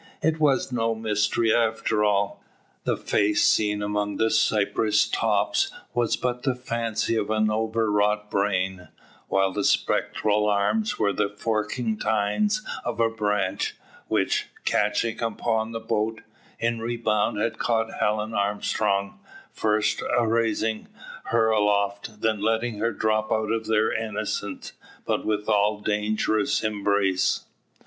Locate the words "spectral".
9.63-10.49